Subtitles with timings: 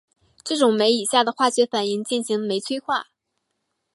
[0.43, 3.09] 这种酶以下的化学反应进行酶催化。